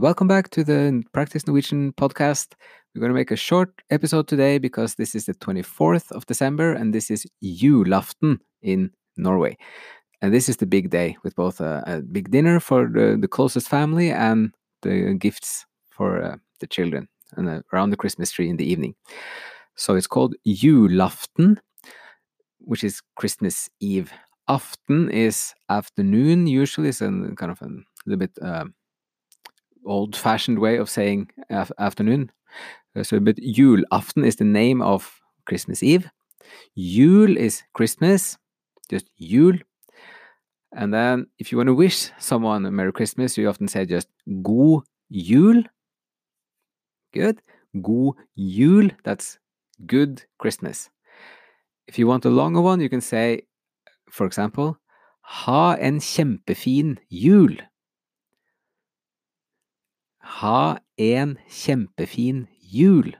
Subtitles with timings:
[0.00, 2.54] welcome back to the Practice Norwegian podcast.
[2.94, 6.72] We're going to make a short episode today because this is the 24th of December
[6.72, 9.56] and this is julaften in Norway.
[10.22, 13.28] And this is the big day with both a, a big dinner for the, the,
[13.28, 18.48] closest family and the gifts for uh, the children and uh, around the Christmas tree
[18.48, 18.94] in the evening.
[19.76, 21.58] So it's called julaften,
[22.58, 24.12] which is Christmas Eve.
[24.48, 27.68] Aften is afternoon, usually, it's a kind of a
[28.06, 28.66] little bit uh,
[29.86, 32.30] old fashioned way of saying af afternoon.
[32.94, 36.10] Uh, so, but julaften is the name of Christmas Eve.
[36.76, 38.38] Jul is Christmas,
[38.90, 39.54] just jul.
[40.72, 44.08] And then if you want to wish someone a Merry Christmas, you often say just
[44.42, 45.62] God jul.
[47.12, 47.40] Good.
[47.80, 48.90] God jul.
[49.04, 49.38] That's
[49.86, 50.90] good Christmas.
[51.88, 53.42] If you want a longer one, you can say,
[54.10, 54.76] for example,
[55.22, 57.56] Ha en kjempefin jul.
[60.36, 63.14] Ha en kjempefin jul.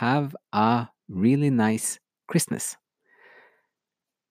[0.00, 2.76] Have a really nice Christmas.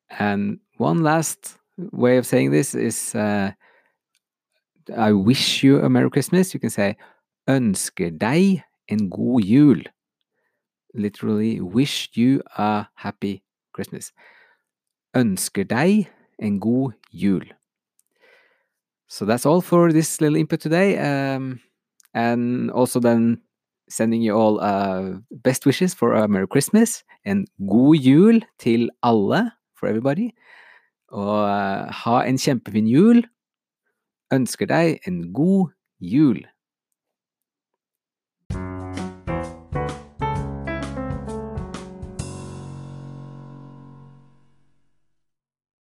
[0.09, 3.51] And one last way of saying this is uh,
[4.97, 6.53] I wish you a Merry Christmas.
[6.53, 6.97] You can say
[7.47, 9.83] ønsker deg en god jul.
[10.95, 13.43] Literally, wish you a happy
[13.73, 14.11] Christmas.
[15.15, 17.45] Ønsker deg en god jul.
[19.07, 20.97] So that's all for this little input today.
[20.97, 21.59] Um,
[22.13, 23.41] and also then
[23.89, 29.51] sending you all uh, best wishes for a Merry Christmas and god jul til alle,
[29.77, 30.31] for everybody.
[31.11, 33.23] Og uh, ha en kjempefin jul.
[34.33, 36.43] Ønsker deg en god jul.